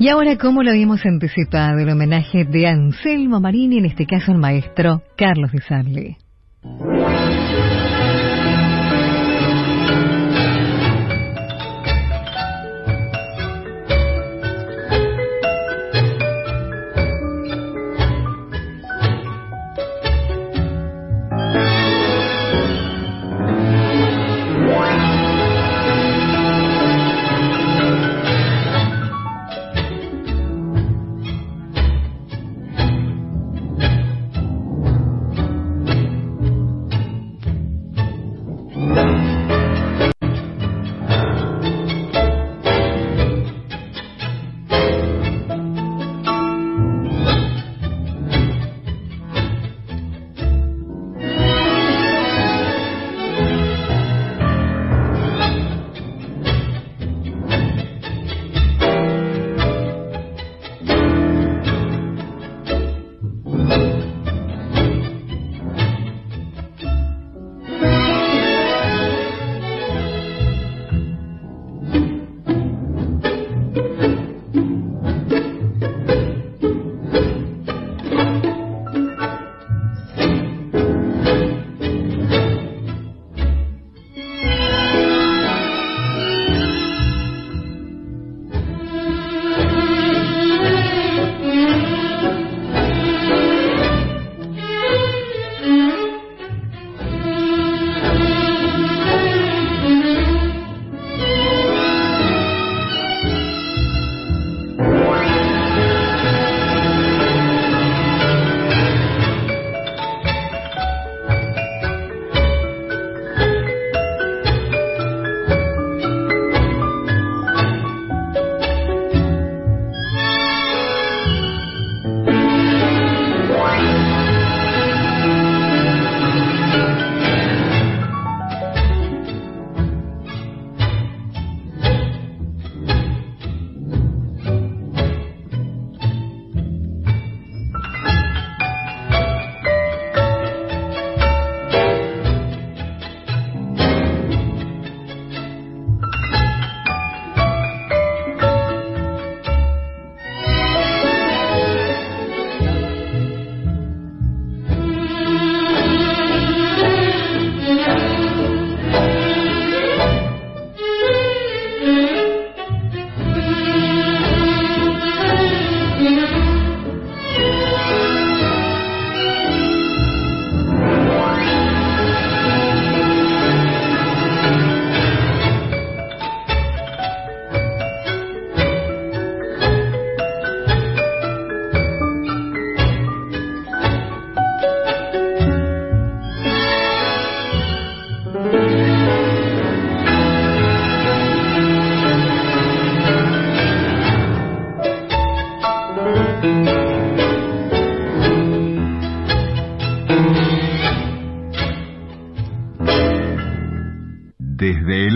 [0.00, 4.38] Y ahora, como lo habíamos anticipado, el homenaje de Anselmo Marini, en este caso al
[4.38, 6.16] maestro Carlos Di Sarli.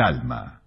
[0.00, 0.59] alma.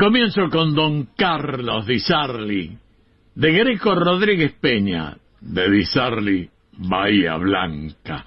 [0.00, 2.74] Comienzo con don Carlos Di Sarli,
[3.34, 6.48] de Greco Rodríguez Peña, de Di Sarli,
[6.78, 8.24] Bahía Blanca.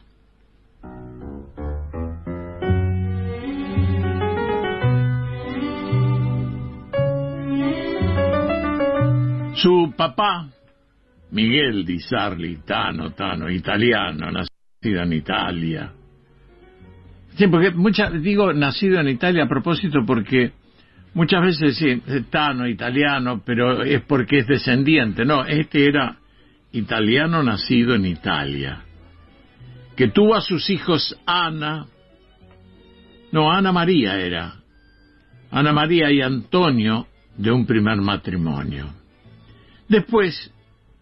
[9.55, 10.47] Su papá,
[11.31, 15.91] Miguel Di Sarli, Tano, Tano, italiano, nacido en Italia.
[17.35, 20.51] Sí, porque mucha, digo nacido en Italia a propósito porque
[21.13, 25.25] muchas veces sí, Tano, italiano, pero es porque es descendiente.
[25.25, 26.17] No, este era
[26.71, 28.83] italiano nacido en Italia,
[29.95, 31.85] que tuvo a sus hijos Ana,
[33.31, 34.55] no, Ana María era,
[35.51, 37.07] Ana María y Antonio
[37.37, 38.93] de un primer matrimonio.
[39.87, 40.51] Después,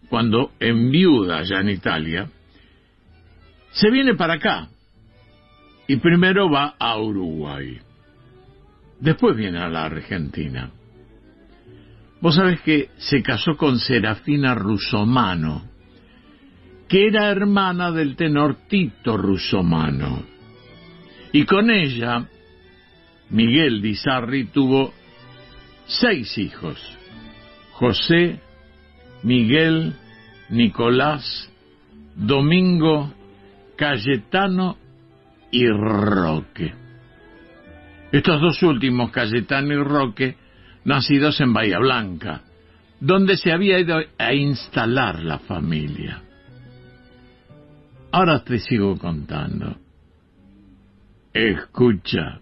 [0.08, 2.28] cuando enviuda ya en Italia,
[3.70, 4.68] se viene para acá
[5.86, 7.80] y primero va a Uruguay.
[9.02, 10.70] Después viene a la Argentina.
[12.20, 15.64] Vos sabés que se casó con Serafina Rusomano,
[16.88, 20.22] que era hermana del tenor Tito Rusomano.
[21.32, 22.28] Y con ella,
[23.30, 24.94] Miguel Di Sarri tuvo
[25.86, 26.78] seis hijos.
[27.72, 28.38] José,
[29.24, 29.94] Miguel,
[30.48, 31.50] Nicolás,
[32.14, 33.12] Domingo,
[33.74, 34.76] Cayetano
[35.50, 36.81] y Roque.
[38.12, 40.36] Estos dos últimos, Cayetano y Roque,
[40.84, 42.42] nacidos en Bahía Blanca,
[43.00, 46.22] donde se había ido a instalar la familia.
[48.12, 49.76] Ahora te sigo contando.
[51.32, 52.40] Escucha.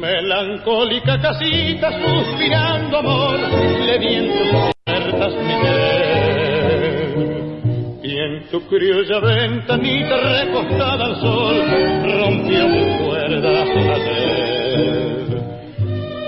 [0.00, 3.38] Melancólica casita suspirando amor,
[3.86, 5.54] le viento sus puertas mi
[8.08, 11.56] Y en tu criolla ventanita recostada al sol,
[12.02, 14.78] rompió sus cuerdas ayer.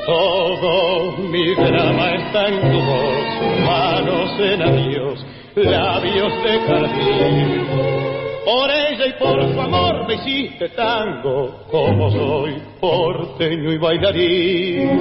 [0.06, 3.24] Todo mi drama está en tu voz,
[3.66, 5.24] manos en adiós,
[5.56, 8.00] labios de jardín
[8.44, 15.00] por ella y por su amor me hiciste tango, como soy porteño y bailarín.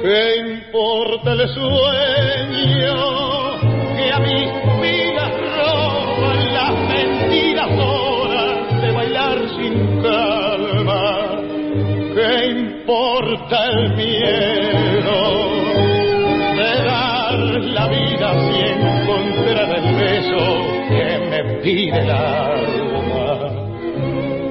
[0.00, 2.96] ¿Qué importa el sueño
[3.94, 11.40] que a mis vidas roban las mentiras horas de bailar sin calma?
[12.14, 14.91] ¿Qué importa el miedo
[21.62, 22.10] pide el.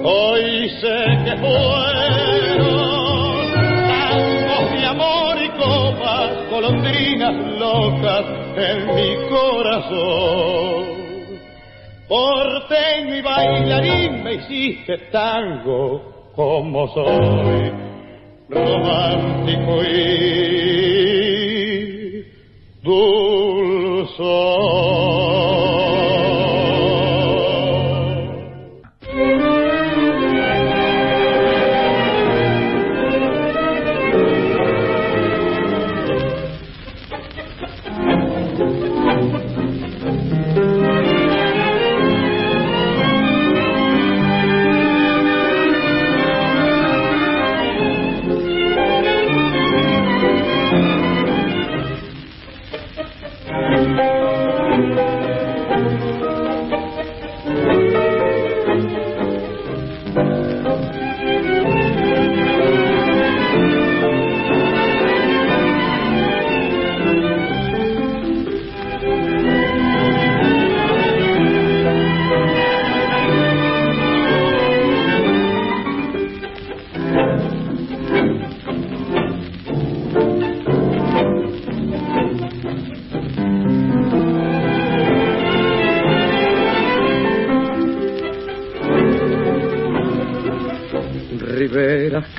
[0.04, 2.72] Hoy sé que fueron
[3.88, 8.26] tangos de amor y copas, golondrinas locas
[8.58, 10.82] en mi corazón.
[12.08, 17.72] Porteño y bailarín me hiciste tango como soy,
[18.50, 20.22] romántico y
[22.82, 24.51] dulce.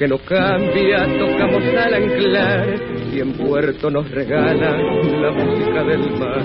[0.03, 2.75] Que no cambian, tocamos al anclar
[3.15, 6.43] y en puerto nos regalan la música del mar.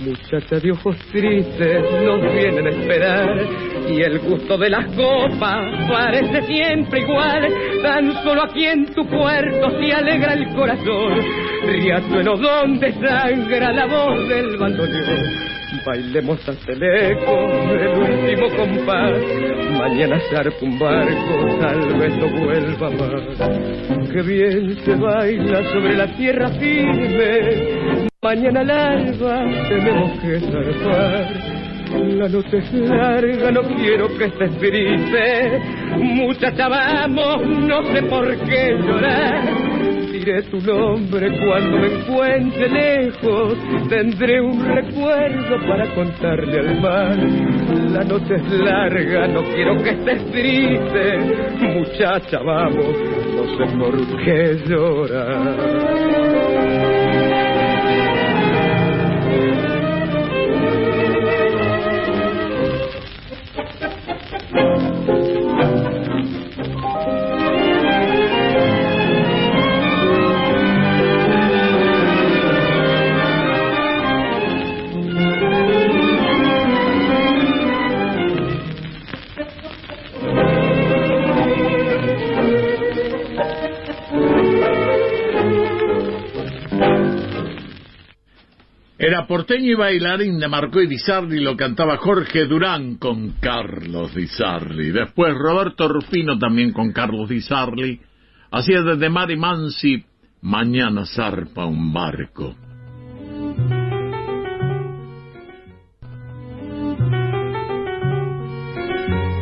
[0.00, 3.46] Muchacha de ojos tristes nos vienen a esperar
[3.88, 7.54] y el gusto de las copas parece siempre igual.
[7.84, 11.20] Tan solo aquí en tu puerto se alegra el corazón,
[11.68, 15.48] riachuelo donde sangra la voz del bandoneón.
[15.86, 19.67] Bailemos hasta el eco del último compás.
[19.78, 24.10] Mañana zarpa un barco, tal vez no vuelva más.
[24.10, 28.08] Qué bien se baila sobre la tierra firme.
[28.20, 31.58] Mañana al alba tenemos que zarpar.
[31.92, 35.60] La noche es larga, no quiero que estés triste.
[35.96, 39.77] Muchacha, vamos, no sé por qué llorar
[40.18, 43.56] diré tu nombre cuando me encuentre lejos.
[43.88, 47.16] Tendré un recuerdo para contarle al mar.
[47.92, 51.18] La noche es larga, no quiero que estés triste.
[51.74, 52.96] Muchacha, vamos,
[53.34, 56.67] no sé por qué llorar.
[89.08, 90.98] Era porteño y bailarín de Marco Di
[91.40, 94.90] lo cantaba Jorge Durán con Carlos Di Sarli.
[94.90, 97.98] Después Roberto Rufino también con Carlos Di Sarli.
[98.50, 100.04] Hacía desde Mari Mansi,
[100.42, 102.54] mañana zarpa un barco.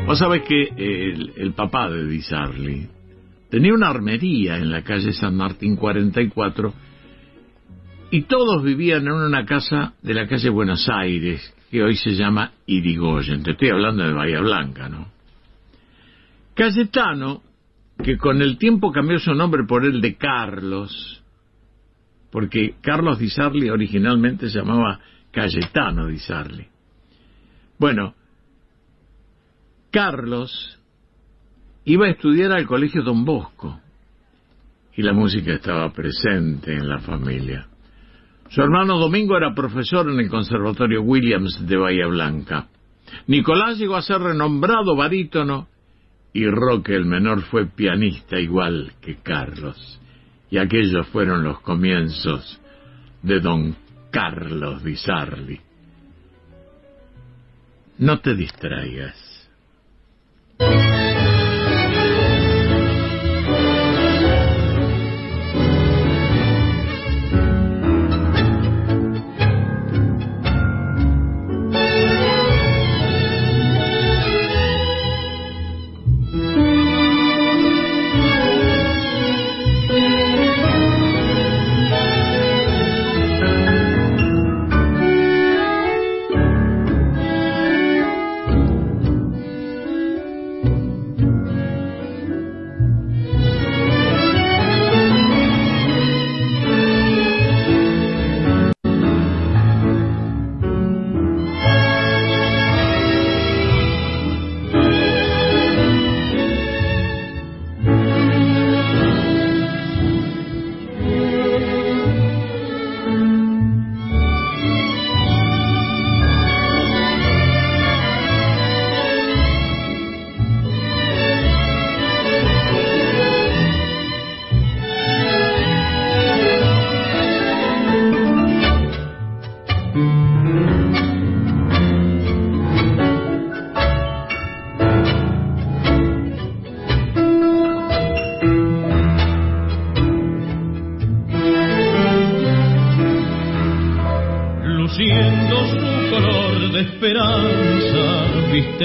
[0.07, 2.87] Vos sabés que el, papá de Di Sarli
[3.51, 6.73] tenía una armería en la calle San Martín 44
[8.11, 12.53] y todos vivían en una casa de la calle Buenos Aires, que hoy se llama
[12.67, 13.43] Irigoyen.
[13.43, 15.09] Te estoy hablando de Bahía Blanca, ¿no?
[16.55, 17.43] Cayetano,
[18.03, 21.23] que con el tiempo cambió su nombre por el de Carlos,
[22.31, 25.01] porque Carlos Di Sarli originalmente se llamaba
[25.33, 26.67] Cayetano Di Sarli.
[27.79, 28.15] Bueno,
[29.91, 30.79] Carlos
[31.85, 33.81] iba a estudiar al colegio Don Bosco
[34.95, 37.69] y la música estaba presente en la familia.
[38.51, 42.69] Su hermano Domingo era profesor en el Conservatorio Williams de Bahía Blanca.
[43.27, 45.69] Nicolás llegó a ser renombrado barítono
[46.33, 50.01] y Roque el menor fue pianista igual que Carlos.
[50.51, 52.61] Y aquellos fueron los comienzos
[53.23, 53.77] de don
[54.11, 55.61] Carlos Di.
[57.99, 59.36] No te distraigas.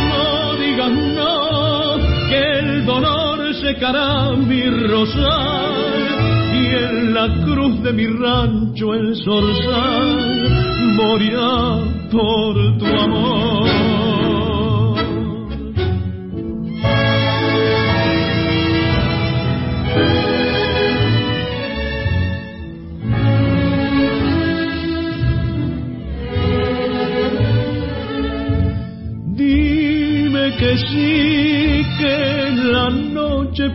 [0.10, 5.76] No digas no, que el dolor secará mi rosal
[6.54, 11.80] y en la cruz de mi rancho el zorzal morirá
[12.12, 13.85] por tu amor.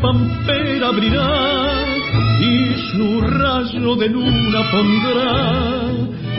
[0.00, 1.84] Pampera abrirá
[2.40, 5.70] y su rayo de luna pondrá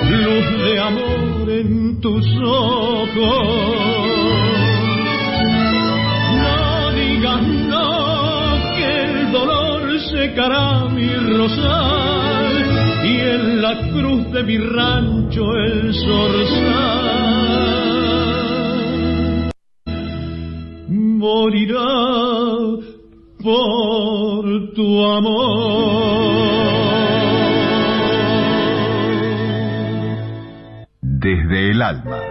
[0.09, 3.07] luz de amor en tus ojos.
[6.41, 12.53] No digas no, que el dolor secará mi rosal
[13.03, 17.21] y en la cruz de mi rancho el zorzal.
[21.21, 22.40] morirá
[23.41, 26.41] por tu amor.
[31.01, 32.30] Desde el alma.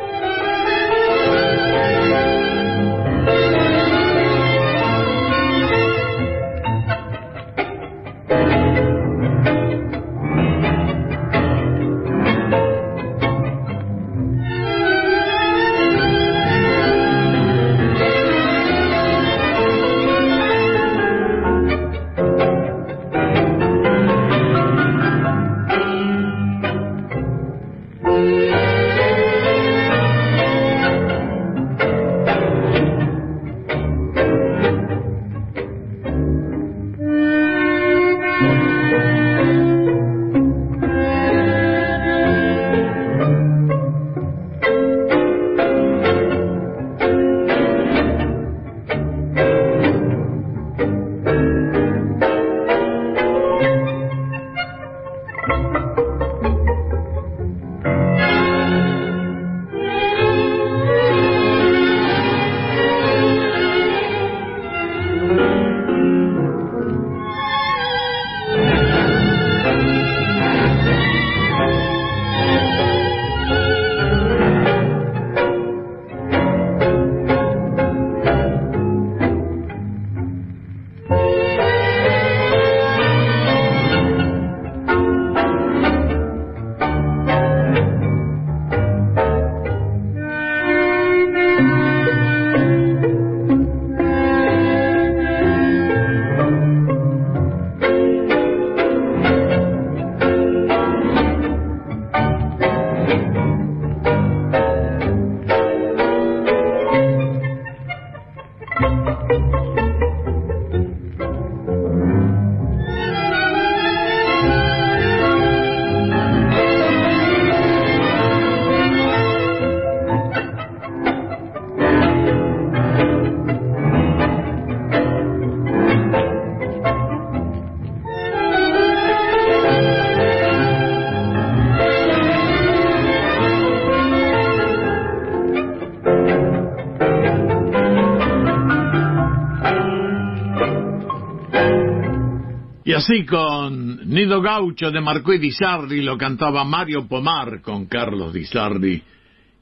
[143.11, 148.44] Así con Nido Gaucho de Marco Di Sardi lo cantaba Mario Pomar con Carlos Di
[148.44, 149.03] Sardi.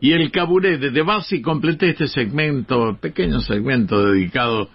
[0.00, 4.68] Y el caburé de Bassi completé este segmento, pequeño segmento dedicado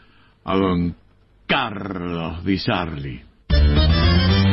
[0.44, 0.96] a don
[1.46, 3.22] Carlos Di Sarli.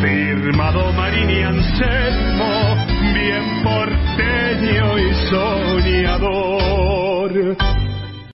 [0.03, 2.77] Firmado Marini Anselmo,
[3.15, 6.51] bien porteño y soñador